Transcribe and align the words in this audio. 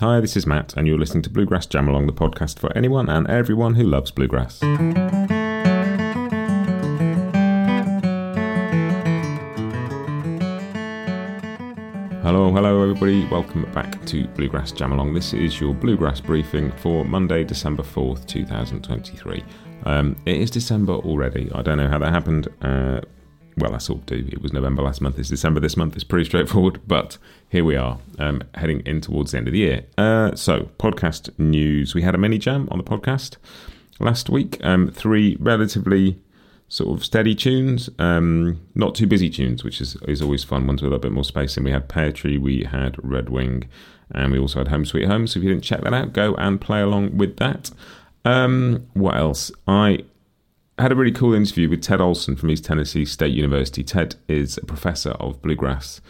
Hi, 0.00 0.20
this 0.20 0.36
is 0.36 0.46
Matt, 0.46 0.76
and 0.76 0.86
you're 0.86 0.98
listening 0.98 1.22
to 1.22 1.30
Bluegrass 1.30 1.64
Jam 1.64 1.88
Along, 1.88 2.06
the 2.06 2.12
podcast 2.12 2.58
for 2.58 2.70
anyone 2.76 3.08
and 3.08 3.26
everyone 3.30 3.76
who 3.76 3.84
loves 3.84 4.10
bluegrass. 4.10 4.60
Hello, 12.20 12.52
hello, 12.52 12.82
everybody. 12.82 13.24
Welcome 13.30 13.72
back 13.72 14.04
to 14.04 14.28
Bluegrass 14.28 14.70
Jam 14.70 14.92
Along. 14.92 15.14
This 15.14 15.32
is 15.32 15.58
your 15.58 15.72
bluegrass 15.72 16.20
briefing 16.20 16.72
for 16.72 17.02
Monday, 17.06 17.42
December 17.42 17.82
4th, 17.82 18.26
2023. 18.26 19.42
Um, 19.86 20.14
it 20.26 20.36
is 20.36 20.50
December 20.50 20.92
already. 20.92 21.50
I 21.54 21.62
don't 21.62 21.78
know 21.78 21.88
how 21.88 22.00
that 22.00 22.12
happened. 22.12 22.48
Uh, 22.60 23.00
well, 23.56 23.74
I 23.74 23.78
sort 23.78 24.00
of 24.00 24.06
do. 24.06 24.28
It 24.30 24.42
was 24.42 24.52
November 24.52 24.82
last 24.82 25.00
month. 25.00 25.18
It's 25.18 25.30
December 25.30 25.60
this 25.60 25.76
month. 25.76 25.94
It's 25.94 26.04
pretty 26.04 26.26
straightforward, 26.26 26.80
but 26.86 27.16
here 27.48 27.64
we 27.64 27.76
are, 27.76 27.98
um, 28.18 28.42
heading 28.54 28.80
in 28.80 29.00
towards 29.00 29.32
the 29.32 29.38
end 29.38 29.48
of 29.48 29.52
the 29.52 29.60
year. 29.60 29.84
Uh, 29.96 30.34
so, 30.34 30.68
podcast 30.78 31.36
news. 31.38 31.94
We 31.94 32.02
had 32.02 32.14
a 32.14 32.18
mini 32.18 32.38
jam 32.38 32.68
on 32.70 32.78
the 32.78 32.84
podcast 32.84 33.36
last 33.98 34.28
week. 34.28 34.58
Um, 34.62 34.90
three 34.90 35.36
relatively 35.40 36.18
sort 36.68 36.98
of 36.98 37.04
steady 37.04 37.34
tunes, 37.34 37.88
um, 37.98 38.60
not 38.74 38.94
too 38.94 39.06
busy 39.06 39.30
tunes, 39.30 39.62
which 39.64 39.80
is, 39.80 39.96
is 40.08 40.20
always 40.20 40.44
fun. 40.44 40.66
Ones 40.66 40.82
with 40.82 40.88
a 40.88 40.90
little 40.90 41.02
bit 41.02 41.12
more 41.12 41.24
space. 41.24 41.56
And 41.56 41.64
we 41.64 41.72
had 41.72 41.88
Pear 41.88 42.12
Tree, 42.12 42.38
we 42.38 42.64
had 42.64 42.96
Red 43.02 43.28
Wing, 43.30 43.68
and 44.10 44.32
we 44.32 44.38
also 44.38 44.58
had 44.58 44.68
Home 44.68 44.84
Sweet 44.84 45.06
Home. 45.06 45.26
So 45.26 45.38
if 45.38 45.44
you 45.44 45.50
didn't 45.50 45.64
check 45.64 45.80
that 45.82 45.94
out, 45.94 46.12
go 46.12 46.34
and 46.34 46.60
play 46.60 46.82
along 46.82 47.16
with 47.16 47.36
that. 47.36 47.70
Um, 48.24 48.86
what 48.94 49.16
else? 49.16 49.52
I 49.66 50.04
had 50.78 50.92
a 50.92 50.94
really 50.94 51.12
cool 51.12 51.34
interview 51.34 51.68
with 51.68 51.82
Ted 51.82 52.00
Olson 52.00 52.36
from 52.36 52.50
East 52.50 52.64
Tennessee 52.64 53.04
State 53.04 53.34
University. 53.34 53.82
Ted 53.82 54.16
is 54.28 54.58
a 54.58 54.66
professor 54.66 55.10
of 55.12 55.40
bluegrass 55.42 56.00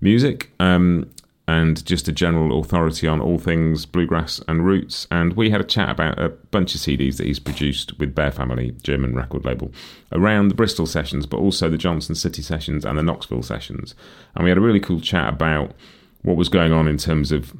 music. 0.00 0.50
Um, 0.58 1.10
and 1.48 1.84
just 1.86 2.08
a 2.08 2.12
general 2.12 2.60
authority 2.60 3.06
on 3.06 3.20
all 3.20 3.38
things 3.38 3.86
bluegrass 3.86 4.40
and 4.48 4.66
roots. 4.66 5.06
And 5.10 5.34
we 5.34 5.50
had 5.50 5.60
a 5.60 5.64
chat 5.64 5.90
about 5.90 6.18
a 6.18 6.30
bunch 6.30 6.74
of 6.74 6.80
CDs 6.80 7.18
that 7.18 7.26
he's 7.26 7.38
produced 7.38 7.96
with 7.98 8.14
Bear 8.14 8.32
Family, 8.32 8.72
German 8.82 9.14
record 9.14 9.44
label, 9.44 9.70
around 10.10 10.48
the 10.48 10.54
Bristol 10.54 10.86
sessions, 10.86 11.24
but 11.24 11.38
also 11.38 11.68
the 11.68 11.78
Johnson 11.78 12.16
City 12.16 12.42
sessions 12.42 12.84
and 12.84 12.98
the 12.98 13.02
Knoxville 13.02 13.42
sessions. 13.42 13.94
And 14.34 14.42
we 14.42 14.50
had 14.50 14.58
a 14.58 14.62
really 14.62 14.80
cool 14.80 15.00
chat 15.00 15.28
about 15.32 15.72
what 16.22 16.36
was 16.36 16.48
going 16.48 16.72
on 16.72 16.88
in 16.88 16.98
terms 16.98 17.30
of 17.30 17.54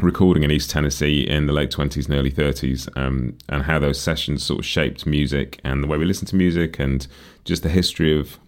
recording 0.00 0.42
in 0.42 0.50
East 0.50 0.70
Tennessee 0.70 1.22
in 1.22 1.46
the 1.46 1.52
late 1.52 1.70
20s 1.70 2.06
and 2.06 2.14
early 2.14 2.32
30s, 2.32 2.88
um, 2.96 3.36
and 3.48 3.62
how 3.62 3.78
those 3.78 4.00
sessions 4.00 4.42
sort 4.42 4.60
of 4.60 4.66
shaped 4.66 5.06
music 5.06 5.60
and 5.64 5.82
the 5.82 5.86
way 5.86 5.98
we 5.98 6.04
listen 6.04 6.26
to 6.26 6.36
music, 6.36 6.78
and 6.78 7.06
just 7.44 7.62
the 7.62 7.68
history 7.68 8.18
of, 8.18 8.38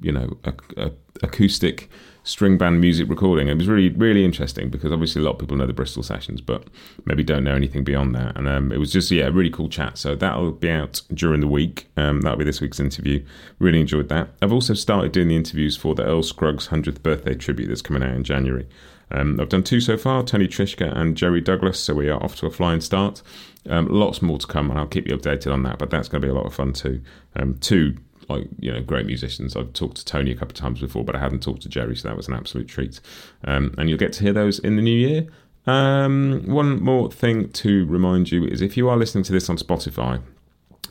you 0.00 0.12
know, 0.12 0.36
a, 0.44 0.54
a 0.76 0.92
acoustic 1.22 1.88
string 2.24 2.56
band 2.56 2.80
music 2.80 3.08
recording. 3.08 3.48
It 3.48 3.56
was 3.56 3.68
really, 3.68 3.90
really 3.90 4.24
interesting 4.24 4.70
because 4.70 4.90
obviously 4.90 5.20
a 5.20 5.24
lot 5.24 5.32
of 5.32 5.38
people 5.38 5.56
know 5.56 5.66
the 5.66 5.74
Bristol 5.74 6.02
sessions, 6.02 6.40
but 6.40 6.64
maybe 7.04 7.22
don't 7.22 7.44
know 7.44 7.54
anything 7.54 7.84
beyond 7.84 8.14
that. 8.14 8.36
And 8.36 8.48
um, 8.48 8.72
it 8.72 8.78
was 8.78 8.90
just, 8.90 9.10
yeah, 9.10 9.26
a 9.26 9.30
really 9.30 9.50
cool 9.50 9.68
chat. 9.68 9.98
So 9.98 10.14
that'll 10.14 10.52
be 10.52 10.70
out 10.70 11.02
during 11.12 11.40
the 11.40 11.46
week. 11.46 11.86
Um, 11.96 12.22
that'll 12.22 12.38
be 12.38 12.44
this 12.44 12.62
week's 12.62 12.80
interview. 12.80 13.24
Really 13.58 13.80
enjoyed 13.80 14.08
that. 14.08 14.30
I've 14.40 14.52
also 14.52 14.74
started 14.74 15.12
doing 15.12 15.28
the 15.28 15.36
interviews 15.36 15.76
for 15.76 15.94
the 15.94 16.04
Earl 16.04 16.22
Scruggs 16.22 16.68
100th 16.68 17.02
birthday 17.02 17.34
tribute 17.34 17.68
that's 17.68 17.82
coming 17.82 18.02
out 18.02 18.14
in 18.14 18.24
January. 18.24 18.66
Um, 19.10 19.38
I've 19.40 19.48
done 19.48 19.62
two 19.62 19.80
so 19.80 19.96
far, 19.96 20.22
Tony 20.22 20.48
Trischka 20.48 20.96
and 20.96 21.16
Jerry 21.16 21.40
Douglas, 21.40 21.78
so 21.78 21.94
we 21.94 22.08
are 22.08 22.22
off 22.22 22.36
to 22.36 22.46
a 22.46 22.50
flying 22.50 22.80
start. 22.80 23.22
Um, 23.68 23.86
lots 23.86 24.22
more 24.22 24.38
to 24.38 24.46
come, 24.46 24.70
and 24.70 24.78
I'll 24.78 24.86
keep 24.86 25.06
you 25.08 25.16
updated 25.16 25.52
on 25.52 25.62
that, 25.62 25.78
but 25.78 25.90
that's 25.90 26.08
going 26.08 26.20
to 26.20 26.26
be 26.26 26.30
a 26.30 26.34
lot 26.34 26.46
of 26.46 26.54
fun 26.54 26.72
too. 26.72 27.00
Um, 27.36 27.58
two 27.58 27.96
like 28.28 28.46
you 28.58 28.72
know 28.72 28.80
great 28.80 29.06
musicians. 29.06 29.56
I've 29.56 29.72
talked 29.72 29.98
to 29.98 30.04
Tony 30.04 30.30
a 30.30 30.34
couple 30.34 30.52
of 30.52 30.56
times 30.56 30.80
before, 30.80 31.04
but 31.04 31.16
I 31.16 31.18
hadn't 31.18 31.42
talked 31.42 31.62
to 31.62 31.68
Jerry, 31.68 31.96
so 31.96 32.08
that 32.08 32.16
was 32.16 32.28
an 32.28 32.34
absolute 32.34 32.68
treat. 32.68 33.00
Um, 33.44 33.74
and 33.78 33.88
you'll 33.88 33.98
get 33.98 34.12
to 34.14 34.22
hear 34.22 34.32
those 34.32 34.58
in 34.58 34.76
the 34.76 34.82
new 34.82 34.96
year. 34.96 35.26
Um, 35.66 36.42
one 36.46 36.82
more 36.82 37.10
thing 37.10 37.50
to 37.50 37.86
remind 37.86 38.30
you 38.30 38.44
is 38.44 38.60
if 38.60 38.76
you 38.76 38.88
are 38.88 38.96
listening 38.96 39.24
to 39.24 39.32
this 39.32 39.48
on 39.48 39.56
Spotify, 39.56 40.20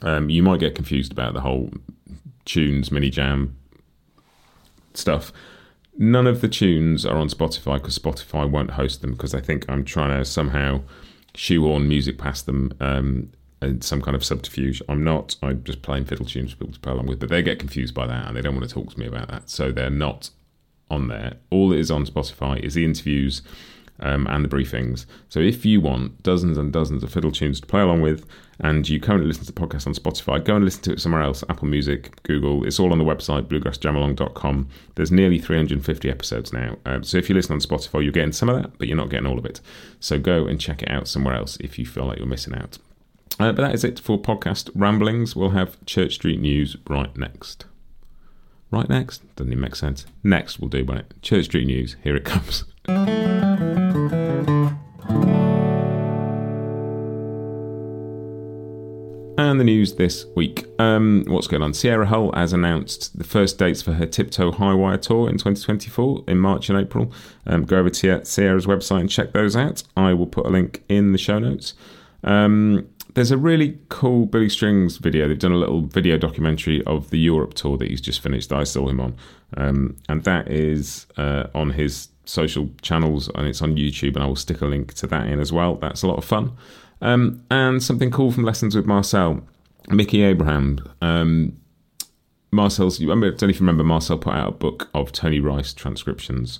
um, 0.01 0.29
you 0.29 0.41
might 0.41 0.59
get 0.59 0.75
confused 0.75 1.11
about 1.11 1.33
the 1.33 1.41
whole 1.41 1.71
tunes 2.45 2.91
mini 2.91 3.09
jam 3.09 3.55
stuff. 4.93 5.31
None 5.97 6.27
of 6.27 6.41
the 6.41 6.47
tunes 6.47 7.05
are 7.05 7.17
on 7.17 7.29
Spotify 7.29 7.75
because 7.75 7.97
Spotify 7.97 8.49
won't 8.49 8.71
host 8.71 9.01
them 9.01 9.11
because 9.11 9.35
I 9.35 9.41
think 9.41 9.65
I'm 9.69 9.85
trying 9.85 10.17
to 10.17 10.25
somehow 10.25 10.81
shoehorn 11.35 11.87
music 11.87 12.17
past 12.17 12.45
them 12.45 12.73
um, 12.79 13.31
some 13.79 14.01
kind 14.01 14.15
of 14.15 14.23
subterfuge. 14.23 14.81
I'm 14.89 15.03
not. 15.03 15.35
I'm 15.41 15.63
just 15.63 15.81
playing 15.81 16.05
fiddle 16.05 16.25
tunes 16.25 16.51
for 16.51 16.57
people 16.57 16.73
to 16.73 16.79
play 16.79 16.93
along 16.93 17.07
with, 17.07 17.19
but 17.19 17.29
they 17.29 17.41
get 17.41 17.59
confused 17.59 17.93
by 17.93 18.07
that 18.07 18.27
and 18.27 18.35
they 18.35 18.41
don't 18.41 18.55
want 18.55 18.67
to 18.67 18.73
talk 18.73 18.91
to 18.91 18.99
me 18.99 19.05
about 19.05 19.29
that. 19.29 19.49
So 19.49 19.71
they're 19.71 19.89
not 19.89 20.29
on 20.89 21.07
there. 21.07 21.35
All 21.49 21.69
that 21.69 21.77
is 21.77 21.91
on 21.91 22.05
Spotify 22.05 22.59
is 22.59 22.73
the 22.73 22.85
interviews 22.85 23.41
um, 23.99 24.27
and 24.27 24.43
the 24.43 24.49
briefings. 24.49 25.05
So 25.29 25.39
if 25.39 25.65
you 25.65 25.81
want 25.81 26.21
dozens 26.23 26.57
and 26.57 26.71
dozens 26.71 27.03
of 27.03 27.11
fiddle 27.11 27.31
tunes 27.31 27.59
to 27.61 27.67
play 27.67 27.81
along 27.81 28.01
with, 28.01 28.25
and 28.59 28.87
you 28.87 28.99
currently 28.99 29.27
listen 29.27 29.45
to 29.45 29.51
the 29.51 29.59
podcast 29.59 29.87
on 29.87 29.93
Spotify, 29.93 30.43
go 30.43 30.55
and 30.55 30.65
listen 30.65 30.81
to 30.83 30.93
it 30.93 31.01
somewhere 31.01 31.21
else 31.21 31.43
Apple 31.49 31.67
Music, 31.67 32.21
Google. 32.23 32.65
It's 32.65 32.79
all 32.79 32.91
on 32.91 32.99
the 32.99 33.03
website, 33.03 33.43
bluegrassjamalong.com. 33.43 34.67
There's 34.95 35.11
nearly 35.11 35.39
350 35.39 36.09
episodes 36.09 36.53
now. 36.53 36.77
Um, 36.85 37.03
so 37.03 37.17
if 37.17 37.29
you 37.29 37.35
listen 37.35 37.53
on 37.53 37.59
Spotify, 37.59 38.03
you're 38.03 38.11
getting 38.11 38.31
some 38.31 38.49
of 38.49 38.61
that, 38.61 38.77
but 38.77 38.87
you're 38.87 38.97
not 38.97 39.09
getting 39.09 39.27
all 39.27 39.39
of 39.39 39.45
it. 39.45 39.59
So 39.99 40.19
go 40.19 40.45
and 40.45 40.59
check 40.59 40.83
it 40.83 40.91
out 40.91 41.07
somewhere 41.07 41.35
else 41.35 41.57
if 41.59 41.79
you 41.79 41.85
feel 41.85 42.05
like 42.05 42.17
you're 42.17 42.27
missing 42.27 42.55
out. 42.55 42.77
Uh, 43.39 43.51
but 43.51 43.63
that 43.63 43.73
is 43.73 43.83
it 43.83 43.99
for 43.99 44.21
podcast 44.21 44.69
ramblings. 44.75 45.35
We'll 45.35 45.51
have 45.51 45.83
Church 45.85 46.15
Street 46.15 46.39
News 46.39 46.77
right 46.87 47.15
next. 47.17 47.65
Right 48.69 48.89
next? 48.89 49.23
Doesn't 49.35 49.51
even 49.51 49.61
make 49.61 49.75
sense. 49.75 50.05
Next, 50.23 50.59
we'll 50.59 50.69
do, 50.69 50.85
it? 50.93 51.13
Church 51.21 51.45
Street 51.45 51.67
News, 51.67 51.95
here 52.03 52.15
it 52.15 52.25
comes. 52.25 52.65
And 59.53 59.59
the 59.59 59.65
news 59.65 59.93
this 59.93 60.25
week. 60.35 60.65
Um, 60.79 61.25
what's 61.27 61.45
going 61.45 61.61
on? 61.61 61.75
Sierra 61.75 62.07
Hull 62.07 62.31
has 62.31 62.53
announced 62.53 63.15
the 63.15 63.23
first 63.23 63.59
dates 63.59 63.83
for 63.83 63.93
her 63.93 64.07
Tiptoe 64.07 64.51
High 64.51 64.73
Wire 64.73 64.97
tour 64.97 65.29
in 65.29 65.35
2024 65.35 66.23
in 66.27 66.39
March 66.39 66.71
and 66.71 66.79
April. 66.79 67.13
Um, 67.45 67.63
go 67.63 67.77
over 67.77 67.91
to 67.91 68.25
Sierra's 68.25 68.65
website 68.65 69.01
and 69.01 69.11
check 69.11 69.31
those 69.31 69.55
out. 69.55 69.83
I 69.95 70.15
will 70.15 70.25
put 70.25 70.47
a 70.47 70.49
link 70.49 70.83
in 70.89 71.11
the 71.11 71.19
show 71.19 71.37
notes. 71.37 71.75
Um, 72.23 72.89
there's 73.13 73.29
a 73.29 73.37
really 73.37 73.77
cool 73.89 74.25
Billy 74.25 74.49
Strings 74.49 74.97
video. 74.97 75.27
They've 75.27 75.37
done 75.37 75.51
a 75.51 75.57
little 75.57 75.81
video 75.81 76.17
documentary 76.17 76.83
of 76.85 77.11
the 77.11 77.19
Europe 77.19 77.53
tour 77.53 77.77
that 77.77 77.91
he's 77.91 78.01
just 78.01 78.21
finished. 78.21 78.51
I 78.51 78.63
saw 78.63 78.89
him 78.89 78.99
on, 78.99 79.15
um, 79.55 79.95
and 80.09 80.23
that 80.23 80.47
is 80.47 81.05
uh, 81.17 81.43
on 81.53 81.69
his 81.69 82.07
social 82.25 82.71
channels 82.81 83.29
and 83.35 83.45
it's 83.45 83.61
on 83.61 83.75
YouTube. 83.75 84.15
And 84.15 84.23
I 84.23 84.25
will 84.25 84.35
stick 84.35 84.61
a 84.61 84.65
link 84.65 84.95
to 84.95 85.05
that 85.05 85.27
in 85.27 85.39
as 85.39 85.53
well. 85.53 85.75
That's 85.75 86.01
a 86.01 86.07
lot 86.07 86.17
of 86.17 86.25
fun. 86.25 86.57
Um, 87.03 87.43
and 87.51 87.83
something 87.83 88.09
cool 88.09 88.31
from 88.31 88.43
Lessons 88.43 88.75
with 88.75 88.87
Marcel, 88.87 89.41
Mickey 89.89 90.23
Abrams. 90.23 90.81
Um, 91.01 91.59
Marcel's. 92.51 92.99
I 93.01 93.05
don't 93.05 93.19
know 93.19 93.27
if 93.27 93.41
you 93.41 93.59
remember. 93.59 93.83
Marcel 93.83 94.17
put 94.17 94.33
out 94.33 94.47
a 94.47 94.51
book 94.51 94.89
of 94.95 95.11
Tony 95.11 95.39
Rice 95.39 95.73
transcriptions 95.73 96.59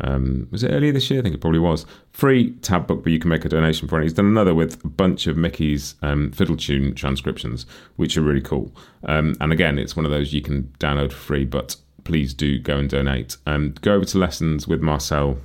um, 0.00 0.48
was 0.50 0.64
it 0.64 0.70
earlier 0.70 0.92
this 0.92 1.10
year? 1.10 1.20
I 1.20 1.22
think 1.22 1.34
it 1.34 1.40
probably 1.40 1.60
was. 1.60 1.86
Free 2.12 2.52
tab 2.56 2.86
book, 2.86 3.04
but 3.04 3.12
you 3.12 3.18
can 3.18 3.30
make 3.30 3.44
a 3.44 3.48
donation 3.48 3.86
for 3.86 4.00
it. 4.00 4.04
He's 4.04 4.12
done 4.12 4.26
another 4.26 4.54
with 4.54 4.84
a 4.84 4.88
bunch 4.88 5.26
of 5.26 5.36
Mickey's 5.36 5.94
um, 6.02 6.32
fiddle 6.32 6.56
tune 6.56 6.94
transcriptions, 6.94 7.66
which 7.96 8.16
are 8.16 8.22
really 8.22 8.40
cool. 8.40 8.72
Um, 9.04 9.36
and 9.40 9.52
again, 9.52 9.78
it's 9.78 9.96
one 9.96 10.04
of 10.04 10.10
those 10.10 10.32
you 10.32 10.42
can 10.42 10.64
download 10.78 11.12
for 11.12 11.18
free, 11.18 11.44
but 11.44 11.76
please 12.02 12.34
do 12.34 12.58
go 12.58 12.76
and 12.76 12.90
donate. 12.90 13.36
Um, 13.46 13.74
go 13.82 13.94
over 13.94 14.04
to 14.04 14.18
Lessons 14.18 14.66
with 14.66 14.80
Marcel 14.80 15.38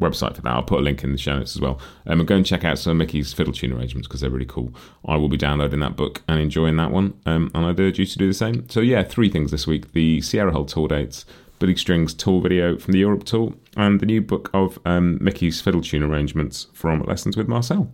website 0.00 0.36
for 0.36 0.42
that. 0.42 0.52
I'll 0.52 0.62
put 0.62 0.80
a 0.80 0.82
link 0.82 1.02
in 1.04 1.12
the 1.12 1.18
show 1.18 1.38
notes 1.38 1.56
as 1.56 1.60
well. 1.60 1.80
Um, 2.06 2.20
and 2.20 2.28
go 2.28 2.36
and 2.36 2.46
check 2.46 2.64
out 2.64 2.78
some 2.78 2.92
of 2.92 2.96
Mickey's 2.96 3.32
fiddle 3.32 3.52
tune 3.52 3.72
arrangements 3.72 4.06
because 4.08 4.20
they're 4.20 4.30
really 4.30 4.46
cool. 4.46 4.72
I 5.04 5.16
will 5.16 5.28
be 5.28 5.36
downloading 5.36 5.80
that 5.80 5.96
book 5.96 6.22
and 6.28 6.40
enjoying 6.40 6.76
that 6.76 6.90
one. 6.90 7.18
Um, 7.26 7.50
and 7.54 7.66
I'd 7.66 7.80
urge 7.80 7.98
you 7.98 8.06
to 8.06 8.18
do 8.18 8.26
the 8.28 8.34
same. 8.34 8.68
So, 8.68 8.80
yeah, 8.80 9.02
three 9.02 9.30
things 9.30 9.50
this 9.50 9.66
week 9.66 9.92
the 9.92 10.20
Sierra 10.20 10.52
Hull 10.52 10.64
tour 10.64 10.88
dates, 10.88 11.24
Billy 11.58 11.76
Strings 11.76 12.14
tour 12.14 12.40
video 12.40 12.78
from 12.78 12.92
the 12.92 12.98
Europe 12.98 13.24
tour, 13.24 13.54
and 13.76 14.00
the 14.00 14.06
new 14.06 14.20
book 14.20 14.50
of 14.52 14.78
um, 14.84 15.18
Mickey's 15.20 15.60
fiddle 15.60 15.82
tune 15.82 16.02
arrangements 16.02 16.66
from 16.72 17.02
Lessons 17.02 17.36
with 17.36 17.48
Marcel. 17.48 17.90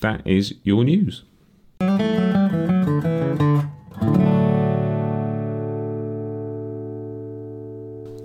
That 0.00 0.26
is 0.26 0.54
your 0.64 0.84
news. 0.84 1.22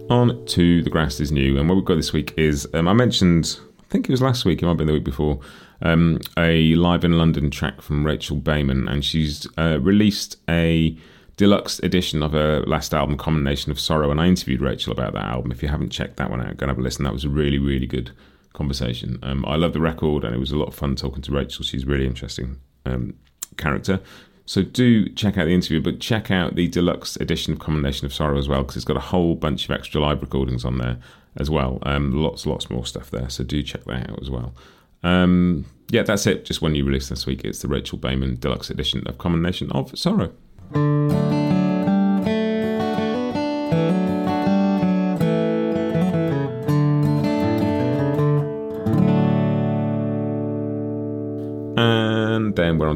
On 0.09 0.45
to 0.45 0.81
the 0.83 0.89
grass 0.89 1.19
is 1.19 1.31
new, 1.31 1.57
and 1.59 1.67
what 1.67 1.75
we've 1.75 1.83
got 1.83 1.95
this 1.95 2.13
week 2.13 2.33
is 2.37 2.65
um, 2.73 2.87
I 2.87 2.93
mentioned, 2.93 3.59
I 3.79 3.83
think 3.89 4.07
it 4.07 4.11
was 4.11 4.21
last 4.21 4.45
week, 4.45 4.61
it 4.61 4.65
might 4.65 4.71
have 4.71 4.77
been 4.77 4.87
the 4.87 4.93
week 4.93 5.03
before, 5.03 5.39
um, 5.81 6.19
a 6.37 6.75
live 6.75 7.03
in 7.03 7.17
London 7.17 7.49
track 7.51 7.81
from 7.81 8.05
Rachel 8.05 8.37
Baiman, 8.37 8.89
and 8.89 9.03
she's 9.03 9.47
uh, 9.57 9.79
released 9.81 10.37
a 10.49 10.97
deluxe 11.35 11.79
edition 11.79 12.23
of 12.23 12.31
her 12.31 12.61
last 12.61 12.93
album, 12.93 13.17
Common 13.17 13.43
Nation 13.43 13.71
of 13.71 13.79
Sorrow, 13.79 14.09
and 14.09 14.21
I 14.21 14.27
interviewed 14.27 14.61
Rachel 14.61 14.93
about 14.93 15.13
that 15.13 15.25
album. 15.25 15.51
If 15.51 15.61
you 15.61 15.67
haven't 15.69 15.89
checked 15.89 16.17
that 16.17 16.29
one 16.29 16.41
out, 16.41 16.55
go 16.55 16.63
and 16.63 16.69
have 16.69 16.79
a 16.79 16.81
listen. 16.81 17.03
That 17.03 17.13
was 17.13 17.25
a 17.25 17.29
really, 17.29 17.59
really 17.59 17.87
good 17.87 18.11
conversation. 18.53 19.19
Um, 19.23 19.43
I 19.45 19.55
love 19.55 19.73
the 19.73 19.81
record, 19.81 20.23
and 20.23 20.33
it 20.33 20.39
was 20.39 20.51
a 20.51 20.57
lot 20.57 20.69
of 20.69 20.75
fun 20.75 20.95
talking 20.95 21.21
to 21.23 21.31
Rachel. 21.31 21.65
She's 21.65 21.83
a 21.83 21.87
really 21.87 22.07
interesting 22.07 22.59
um, 22.85 23.13
character. 23.57 23.99
So 24.47 24.63
do 24.63 25.09
check 25.09 25.37
out 25.37 25.45
the 25.45 25.53
interview, 25.53 25.81
but 25.81 25.99
check 25.99 26.31
out 26.31 26.55
the 26.55 26.69
deluxe 26.69 27.17
edition 27.17 27.51
of 27.51 27.59
Common 27.59 27.81
Nation 27.81 28.05
of 28.05 28.13
Sorrow 28.13 28.37
as 28.37 28.47
well, 28.47 28.63
because 28.63 28.77
it's 28.77 28.85
got 28.85 28.95
a 28.95 29.01
whole 29.01 29.35
bunch 29.35 29.65
of 29.65 29.71
extra 29.71 29.99
live 29.99 30.21
recordings 30.21 30.63
on 30.63 30.77
there 30.77 30.97
as 31.35 31.49
well. 31.49 31.79
Um, 31.83 32.13
lots, 32.13 32.45
lots 32.45 32.69
more 32.69 32.85
stuff 32.85 33.11
there. 33.11 33.29
So 33.29 33.43
do 33.43 33.61
check 33.61 33.83
that 33.83 34.09
out 34.09 34.21
as 34.21 34.29
well. 34.29 34.55
Um, 35.03 35.65
yeah, 35.89 36.03
that's 36.03 36.25
it. 36.25 36.45
Just 36.45 36.61
one 36.61 36.71
new 36.71 36.85
release 36.85 37.09
this 37.09 37.25
week. 37.25 37.43
It's 37.43 37.61
the 37.61 37.67
Rachel 37.67 37.97
Baiman 37.97 38.39
Deluxe 38.39 38.69
Edition 38.69 39.05
of 39.05 39.17
Common 39.17 39.41
Nation 39.41 39.69
of 39.71 39.97
Sorrow. 39.99 40.31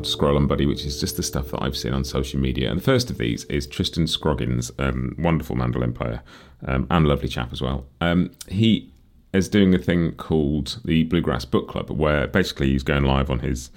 To 0.02 0.10
Scroll 0.10 0.38
On 0.38 0.48
Buddy, 0.48 0.66
which 0.66 0.86
is 0.86 1.00
just 1.00 1.18
the 1.18 1.24
stuff 1.24 1.50
that 1.52 1.62
I've 1.62 1.78
seen 1.78 1.94
on 1.94 2.04
social 2.04 2.40
media. 2.40 2.70
And 2.70 2.80
the 2.80 2.84
first 2.84 3.10
of 3.10 3.18
these 3.18 3.46
is 3.46 3.68
Tristan 3.68 4.08
Scroggins, 4.08 4.72
um, 4.80 5.16
wonderful 5.18 5.56
mandolin 5.56 5.94
player 5.94 6.22
um, 6.66 6.88
and 6.90 7.08
lovely 7.08 7.28
chap 7.28 7.52
as 7.52 7.62
well. 7.62 7.86
Um, 8.00 8.32
he 8.48 8.92
is 9.34 9.48
doing 9.48 9.74
a 9.74 9.78
thing 9.78 10.14
called 10.14 10.80
the 10.84 11.04
Bluegrass 11.04 11.46
Book 11.46 11.68
Club, 11.68 11.90
where 11.90 12.28
basically 12.28 12.70
he's 12.70 12.84
going 12.84 13.04
live 13.04 13.30
on 13.30 13.40
his 13.40 13.70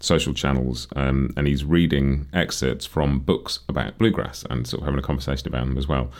social 0.00 0.34
channels 0.34 0.88
um, 0.96 1.32
and 1.36 1.46
he's 1.46 1.64
reading 1.64 2.26
excerpts 2.32 2.86
from 2.86 3.20
books 3.20 3.60
about 3.68 3.98
bluegrass 3.98 4.44
and 4.50 4.66
sort 4.66 4.82
of 4.82 4.86
having 4.86 4.98
a 4.98 5.02
conversation 5.02 5.48
about 5.48 5.66
them 5.66 5.78
as 5.78 5.86
well. 5.86 6.10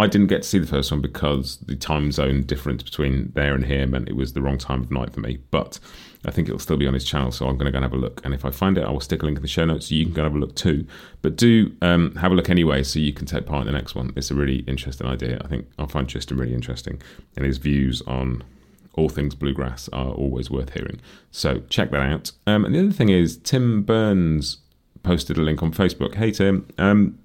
I 0.00 0.06
didn't 0.06 0.28
get 0.28 0.42
to 0.42 0.48
see 0.48 0.58
the 0.58 0.66
first 0.66 0.90
one 0.90 1.00
because 1.00 1.58
the 1.58 1.76
time 1.76 2.10
zone 2.10 2.42
difference 2.42 2.82
between 2.82 3.32
there 3.34 3.54
and 3.54 3.64
here 3.64 3.86
meant 3.86 4.08
it 4.08 4.16
was 4.16 4.32
the 4.32 4.40
wrong 4.40 4.58
time 4.58 4.80
of 4.80 4.90
night 4.90 5.12
for 5.12 5.20
me. 5.20 5.38
But 5.50 5.78
I 6.24 6.30
think 6.30 6.48
it'll 6.48 6.58
still 6.58 6.76
be 6.76 6.86
on 6.86 6.94
his 6.94 7.04
channel, 7.04 7.30
so 7.32 7.46
I'm 7.46 7.56
going 7.56 7.66
to 7.66 7.70
go 7.70 7.76
and 7.78 7.84
have 7.84 7.92
a 7.92 7.96
look. 7.96 8.20
And 8.24 8.34
if 8.34 8.44
I 8.44 8.50
find 8.50 8.78
it, 8.78 8.84
I 8.84 8.90
will 8.90 9.00
stick 9.00 9.22
a 9.22 9.26
link 9.26 9.36
in 9.36 9.42
the 9.42 9.48
show 9.48 9.64
notes 9.64 9.88
so 9.88 9.94
you 9.94 10.04
can 10.04 10.14
go 10.14 10.24
and 10.24 10.32
have 10.32 10.36
a 10.36 10.44
look 10.44 10.56
too. 10.56 10.86
But 11.22 11.36
do 11.36 11.74
um, 11.82 12.14
have 12.16 12.32
a 12.32 12.34
look 12.34 12.50
anyway, 12.50 12.82
so 12.82 12.98
you 12.98 13.12
can 13.12 13.26
take 13.26 13.46
part 13.46 13.66
in 13.66 13.66
the 13.66 13.78
next 13.78 13.94
one. 13.94 14.12
It's 14.16 14.30
a 14.30 14.34
really 14.34 14.58
interesting 14.60 15.06
idea. 15.06 15.38
I 15.44 15.48
think 15.48 15.66
I'll 15.78 15.86
find 15.86 16.08
Tristan 16.08 16.38
really 16.38 16.54
interesting, 16.54 17.00
and 17.36 17.44
his 17.44 17.58
views 17.58 18.02
on 18.06 18.42
all 18.94 19.08
things 19.08 19.34
bluegrass 19.34 19.88
are 19.90 20.12
always 20.12 20.50
worth 20.50 20.74
hearing. 20.74 21.00
So 21.30 21.60
check 21.68 21.90
that 21.90 22.00
out. 22.00 22.32
Um, 22.46 22.64
and 22.64 22.74
the 22.74 22.80
other 22.80 22.92
thing 22.92 23.08
is, 23.08 23.36
Tim 23.38 23.82
Burns 23.82 24.58
posted 25.02 25.38
a 25.38 25.42
link 25.42 25.62
on 25.62 25.72
Facebook. 25.72 26.14
Hey 26.14 26.30
Tim, 26.30 26.68
um, 26.78 27.18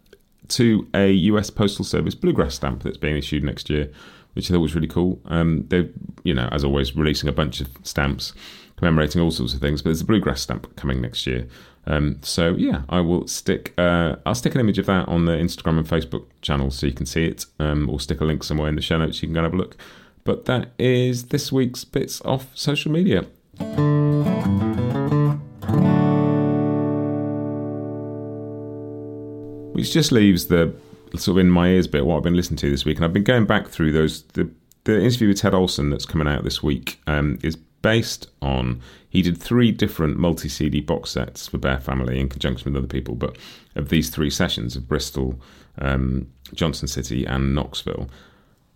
to 0.49 0.87
a 0.93 1.11
US 1.11 1.49
Postal 1.49 1.85
Service 1.85 2.15
bluegrass 2.15 2.55
stamp 2.55 2.83
that's 2.83 2.97
being 2.97 3.17
issued 3.17 3.43
next 3.43 3.69
year, 3.69 3.91
which 4.33 4.49
I 4.49 4.53
thought 4.53 4.61
was 4.61 4.75
really 4.75 4.87
cool. 4.87 5.19
Um, 5.25 5.65
they're, 5.69 5.89
you 6.23 6.33
know, 6.33 6.49
as 6.51 6.63
always, 6.63 6.95
releasing 6.95 7.29
a 7.29 7.33
bunch 7.33 7.61
of 7.61 7.69
stamps 7.83 8.33
commemorating 8.77 9.21
all 9.21 9.31
sorts 9.31 9.53
of 9.53 9.61
things. 9.61 9.81
But 9.81 9.89
there's 9.89 10.01
a 10.01 10.05
bluegrass 10.05 10.41
stamp 10.41 10.75
coming 10.75 11.01
next 11.01 11.25
year. 11.25 11.47
Um, 11.87 12.19
so 12.21 12.55
yeah, 12.57 12.81
I 12.89 12.99
will 13.01 13.27
stick. 13.27 13.73
Uh, 13.77 14.15
I'll 14.25 14.35
stick 14.35 14.55
an 14.55 14.61
image 14.61 14.79
of 14.79 14.85
that 14.87 15.07
on 15.07 15.25
the 15.25 15.33
Instagram 15.33 15.77
and 15.77 15.87
Facebook 15.87 16.25
channels 16.41 16.77
so 16.77 16.87
you 16.87 16.93
can 16.93 17.05
see 17.05 17.25
it, 17.25 17.45
um, 17.59 17.89
or 17.89 17.99
stick 17.99 18.21
a 18.21 18.25
link 18.25 18.43
somewhere 18.43 18.69
in 18.69 18.75
the 18.75 18.81
show 18.81 18.97
notes. 18.97 19.19
So 19.19 19.21
you 19.21 19.27
can 19.27 19.33
go 19.33 19.39
and 19.39 19.45
have 19.45 19.53
a 19.53 19.57
look. 19.57 19.77
But 20.23 20.45
that 20.45 20.71
is 20.79 21.27
this 21.27 21.51
week's 21.51 21.85
bits 21.85 22.21
off 22.21 22.47
social 22.55 22.91
media. 22.91 23.25
Which 29.85 29.93
just 29.93 30.11
leaves 30.11 30.47
the 30.47 30.73
sort 31.15 31.35
of 31.35 31.37
in 31.37 31.51
my 31.51 31.67
ears 31.67 31.85
bit 31.85 32.07
what 32.07 32.17
I've 32.17 32.23
been 32.23 32.35
listening 32.35 32.57
to 32.57 32.71
this 32.71 32.85
week, 32.85 32.97
and 32.97 33.05
I've 33.05 33.13
been 33.13 33.23
going 33.23 33.45
back 33.45 33.67
through 33.67 33.91
those. 33.91 34.23
The, 34.33 34.49
the 34.85 34.99
interview 34.99 35.27
with 35.27 35.37
Ted 35.37 35.53
Olson 35.53 35.91
that's 35.91 36.07
coming 36.07 36.27
out 36.27 36.43
this 36.43 36.63
week 36.63 36.99
um, 37.05 37.37
is 37.43 37.55
based 37.55 38.25
on 38.41 38.81
he 39.07 39.21
did 39.21 39.37
three 39.37 39.71
different 39.71 40.17
multi 40.17 40.49
CD 40.49 40.81
box 40.81 41.11
sets 41.11 41.47
for 41.47 41.59
Bear 41.59 41.79
Family 41.79 42.19
in 42.19 42.29
conjunction 42.29 42.73
with 42.73 42.79
other 42.79 42.91
people, 42.91 43.13
but 43.13 43.37
of 43.75 43.89
these 43.89 44.09
three 44.09 44.31
sessions 44.31 44.75
of 44.75 44.87
Bristol, 44.87 45.39
um, 45.77 46.31
Johnson 46.55 46.87
City, 46.87 47.23
and 47.23 47.53
Knoxville. 47.53 48.09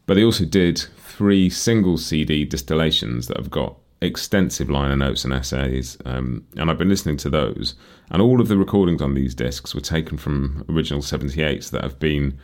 But 0.06 0.14
they 0.14 0.24
also 0.24 0.46
did 0.46 0.78
three 0.78 1.50
single 1.50 1.98
CD 1.98 2.46
distillations 2.46 3.26
that 3.30 3.38
have 3.38 3.50
got 3.50 3.78
extensive 4.02 4.70
liner 4.70 4.96
notes 4.96 5.26
and 5.26 5.34
essays, 5.34 5.98
um, 6.06 6.46
and 6.56 6.70
I've 6.70 6.78
been 6.78 6.90
listening 6.90 7.18
to 7.18 7.30
those. 7.30 7.76
And 8.12 8.22
all 8.22 8.42
of 8.42 8.48
the 8.48 8.58
recordings 8.58 9.02
on 9.02 9.14
these 9.14 9.36
discs 9.36 9.76
were 9.76 9.82
taken 9.82 10.18
from 10.18 10.66
original 10.70 11.02
78s 11.02 11.70
that 11.72 11.84
have 11.84 12.00
been 12.00 12.38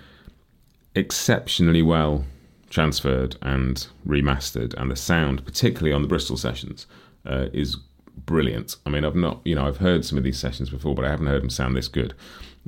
exceptionally 0.96 1.82
well 1.82 2.26
transferred 2.70 3.38
and 3.42 3.88
remastered, 4.06 4.74
and 4.76 4.92
the 4.92 4.96
sound, 4.96 5.46
particularly 5.46 5.94
on 5.94 6.02
the 6.02 6.08
Bristol 6.08 6.38
sessions, 6.38 6.88
uh, 7.26 7.48
is 7.54 7.78
brilliant. 8.26 8.76
I 8.86 8.90
mean, 8.90 9.06
I've 9.06 9.16
not, 9.16 9.42
you 9.46 9.56
know, 9.56 9.68
I've 9.68 9.78
heard 9.78 10.06
some 10.06 10.18
of 10.18 10.24
these 10.24 10.40
sessions 10.40 10.70
before, 10.70 10.96
but 10.96 11.06
I 11.06 11.10
haven't 11.10 11.28
heard 11.28 11.42
them 11.42 11.50
sound 11.50 11.76
this 11.76 11.88
good. 11.88 12.14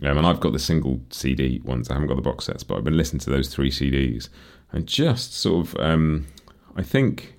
Um, 0.03 0.17
and 0.17 0.27
I've 0.27 0.39
got 0.39 0.53
the 0.53 0.59
single 0.59 1.01
CD 1.09 1.59
ones. 1.63 1.89
I 1.89 1.93
haven't 1.93 2.09
got 2.09 2.15
the 2.15 2.21
box 2.21 2.45
sets, 2.45 2.63
but 2.63 2.77
I've 2.77 2.83
been 2.83 2.97
listening 2.97 3.19
to 3.21 3.29
those 3.29 3.53
three 3.53 3.71
CDs, 3.71 4.29
and 4.71 4.85
just 4.87 5.33
sort 5.33 5.67
of, 5.67 5.75
um, 5.79 6.27
I 6.75 6.83
think. 6.83 7.33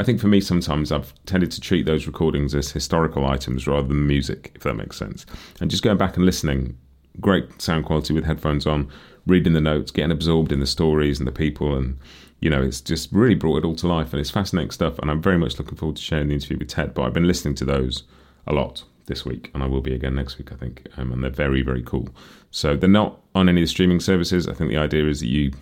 I 0.00 0.02
think 0.02 0.18
for 0.18 0.28
me, 0.28 0.40
sometimes 0.40 0.90
I've 0.90 1.12
tended 1.26 1.50
to 1.50 1.60
treat 1.60 1.84
those 1.84 2.06
recordings 2.06 2.54
as 2.54 2.70
historical 2.70 3.26
items 3.26 3.66
rather 3.66 3.86
than 3.86 4.06
music, 4.06 4.50
if 4.54 4.62
that 4.62 4.72
makes 4.72 4.96
sense. 4.96 5.26
And 5.60 5.70
just 5.70 5.82
going 5.82 5.98
back 5.98 6.16
and 6.16 6.24
listening, 6.24 6.78
great 7.20 7.60
sound 7.60 7.84
quality 7.84 8.14
with 8.14 8.24
headphones 8.24 8.66
on, 8.66 8.90
reading 9.26 9.52
the 9.52 9.60
notes, 9.60 9.90
getting 9.90 10.10
absorbed 10.10 10.52
in 10.52 10.60
the 10.60 10.66
stories 10.66 11.18
and 11.18 11.28
the 11.28 11.32
people, 11.32 11.76
and 11.76 11.98
you 12.40 12.48
know, 12.48 12.62
it's 12.62 12.80
just 12.80 13.12
really 13.12 13.34
brought 13.34 13.58
it 13.58 13.66
all 13.66 13.76
to 13.76 13.86
life, 13.86 14.14
and 14.14 14.20
it's 14.20 14.30
fascinating 14.30 14.70
stuff. 14.70 14.98
And 15.00 15.10
I'm 15.10 15.20
very 15.20 15.36
much 15.36 15.58
looking 15.58 15.76
forward 15.76 15.96
to 15.96 16.02
sharing 16.02 16.28
the 16.28 16.34
interview 16.34 16.56
with 16.56 16.68
Ted. 16.68 16.94
But 16.94 17.02
I've 17.02 17.12
been 17.12 17.26
listening 17.26 17.54
to 17.56 17.66
those 17.66 18.04
a 18.46 18.54
lot 18.54 18.84
this 19.04 19.26
week, 19.26 19.50
and 19.52 19.62
I 19.62 19.66
will 19.66 19.82
be 19.82 19.92
again 19.92 20.14
next 20.14 20.38
week, 20.38 20.50
I 20.50 20.56
think. 20.56 20.86
Um, 20.96 21.12
and 21.12 21.22
they're 21.22 21.30
very, 21.30 21.60
very 21.60 21.82
cool. 21.82 22.08
So 22.50 22.74
they're 22.74 22.88
not 22.88 23.20
on 23.34 23.50
any 23.50 23.60
of 23.60 23.64
the 23.64 23.70
streaming 23.70 24.00
services. 24.00 24.48
I 24.48 24.54
think 24.54 24.70
the 24.70 24.78
idea 24.78 25.06
is 25.06 25.20
that 25.20 25.28
you 25.28 25.52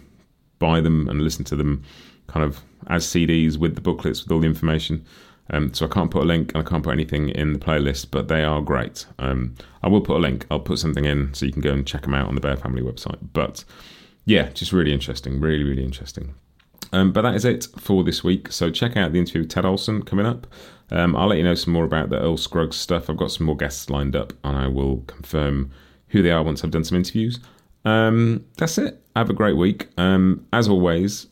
buy 0.61 0.81
them 0.81 1.09
and 1.09 1.23
listen 1.23 1.45
to 1.47 1.57
them 1.57 1.83
kind 2.29 2.45
of 2.45 2.61
as 2.87 3.05
CDs 3.05 3.59
with 3.59 3.75
the 3.75 3.81
booklets 3.81 4.23
with 4.23 4.33
all 4.33 4.41
the 4.41 4.47
information. 4.47 5.05
Um, 5.51 5.73
so 5.73 5.87
I 5.87 5.89
can't 5.89 6.11
put 6.11 6.23
a 6.23 6.27
link 6.27 6.53
and 6.55 6.65
I 6.65 6.69
can't 6.69 6.83
put 6.83 6.93
anything 6.93 7.31
in 7.31 7.55
the 7.55 7.59
playlist, 7.59 8.11
but 8.11 8.29
they 8.29 8.45
are 8.45 8.61
great. 8.61 9.07
Um, 9.19 9.55
I 9.83 9.89
will 9.89 10.03
put 10.03 10.17
a 10.17 10.21
link. 10.21 10.47
I'll 10.51 10.61
put 10.61 10.79
something 10.79 11.05
in 11.05 11.33
so 11.33 11.47
you 11.47 11.53
can 11.53 11.63
go 11.63 11.73
and 11.73 11.87
check 11.87 12.03
them 12.03 12.15
out 12.15 12.29
on 12.29 12.35
the 12.35 12.41
Bear 12.41 12.57
Family 12.57 12.83
website. 12.83 13.19
But 13.33 13.65
yeah, 14.27 14.51
just 14.51 14.73
really 14.73 14.93
interesting, 14.93 15.41
really, 15.41 15.65
really 15.65 15.85
interesting. 15.85 16.35
Um, 16.93 17.13
but 17.13 17.23
that 17.23 17.35
is 17.35 17.45
it 17.45 17.67
for 17.79 18.05
this 18.05 18.23
week. 18.23 18.53
So 18.53 18.71
check 18.71 18.97
out 18.97 19.13
the 19.13 19.19
interview 19.19 19.43
with 19.43 19.51
Ted 19.51 19.65
Olson 19.65 20.03
coming 20.03 20.27
up. 20.27 20.47
Um, 20.91 21.17
I'll 21.17 21.29
let 21.29 21.39
you 21.39 21.45
know 21.45 21.55
some 21.55 21.73
more 21.73 21.85
about 21.85 22.11
the 22.11 22.19
Earl 22.19 22.37
Scruggs 22.37 22.77
stuff. 22.77 23.11
I've 23.11 23.17
got 23.17 23.31
some 23.31 23.47
more 23.47 23.57
guests 23.57 23.91
lined 23.91 24.17
up, 24.17 24.33
and 24.45 24.57
I 24.57 24.69
will 24.69 24.99
confirm 25.07 25.71
who 26.09 26.23
they 26.23 26.31
are 26.31 26.43
once 26.43 26.65
I've 26.65 26.71
done 26.71 26.85
some 26.85 26.97
interviews. 26.97 27.41
Um, 27.85 28.45
that's 28.57 28.79
it. 28.79 29.03
Have 29.15 29.31
a 29.31 29.35
great 29.35 29.57
week. 29.57 29.89
Um, 29.99 30.47
as 30.53 30.69
always, 30.69 31.27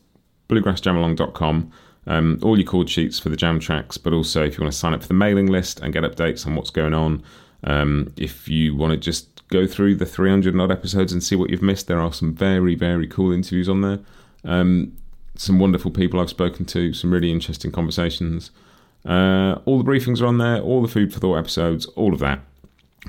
bluegrassjamalong.com. 0.49 1.71
Um, 2.07 2.39
all 2.41 2.57
your 2.57 2.65
chord 2.65 2.89
sheets 2.89 3.19
for 3.19 3.29
the 3.29 3.35
jam 3.35 3.59
tracks, 3.59 3.97
but 3.97 4.13
also 4.13 4.43
if 4.43 4.57
you 4.57 4.63
want 4.63 4.71
to 4.71 4.79
sign 4.79 4.93
up 4.93 5.01
for 5.01 5.09
the 5.09 5.13
mailing 5.13 5.47
list 5.47 5.81
and 5.81 5.91
get 5.91 6.03
updates 6.03 6.47
on 6.47 6.55
what's 6.55 6.69
going 6.69 6.93
on. 6.93 7.21
Um, 7.63 8.13
if 8.15 8.47
you 8.47 8.75
want 8.75 8.91
to 8.91 8.97
just 8.97 9.47
go 9.49 9.67
through 9.67 9.95
the 9.95 10.05
300 10.05 10.57
odd 10.57 10.71
episodes 10.71 11.11
and 11.11 11.21
see 11.21 11.35
what 11.35 11.49
you've 11.49 11.61
missed, 11.61 11.87
there 11.87 11.99
are 11.99 12.13
some 12.13 12.33
very, 12.33 12.75
very 12.75 13.07
cool 13.07 13.31
interviews 13.31 13.67
on 13.67 13.81
there. 13.81 13.99
Um, 14.45 14.95
some 15.35 15.59
wonderful 15.59 15.91
people 15.91 16.19
I've 16.19 16.29
spoken 16.29 16.65
to, 16.65 16.93
some 16.93 17.11
really 17.11 17.31
interesting 17.31 17.71
conversations. 17.71 18.51
Uh, 19.05 19.59
all 19.65 19.81
the 19.81 19.89
briefings 19.89 20.21
are 20.21 20.25
on 20.25 20.37
there, 20.37 20.61
all 20.61 20.81
the 20.81 20.87
food 20.87 21.13
for 21.13 21.19
thought 21.19 21.37
episodes, 21.37 21.85
all 21.87 22.13
of 22.13 22.19
that. 22.19 22.39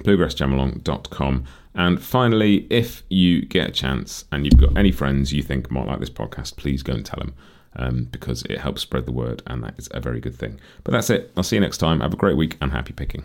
Bluegrassjamalong.com. 0.05 1.45
And 1.75 2.02
finally, 2.02 2.67
if 2.71 3.02
you 3.09 3.43
get 3.43 3.69
a 3.69 3.73
chance 3.73 4.25
and 4.33 4.45
you've 4.45 4.59
got 4.59 4.76
any 4.76 4.90
friends 4.90 5.33
you 5.33 5.43
think 5.43 5.71
might 5.71 5.87
like 5.87 6.00
this 6.00 6.11
podcast, 6.11 6.57
please 6.57 6.83
go 6.83 6.95
and 6.95 7.07
tell 7.07 7.21
them 7.21 7.35
um, 7.76 8.05
because 8.05 8.43
it 8.45 8.59
helps 8.59 8.83
spread 8.83 9.07
the 9.07 9.12
word, 9.12 9.43
and 9.47 9.62
that 9.62 9.78
is 9.78 9.88
a 9.93 10.00
very 10.00 10.21
good 10.21 10.35
thing. 10.35 10.59
But 10.85 10.93
that's 10.93 11.11
it. 11.11 11.31
I'll 11.37 11.43
see 11.43 11.57
you 11.57 11.61
next 11.61 11.78
time. 11.78 12.00
Have 12.00 12.14
a 12.14 12.17
great 12.17 12.37
week 12.37 12.57
and 12.61 12.73
happy 12.73 12.93
picking. 12.93 13.25